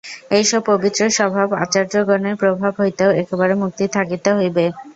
[0.31, 4.65] এইসব পবিত্রস্বভাব আচার্যগণের প্রভাব হইতেও একেবারে মুক্ত থাকিতে হইবে।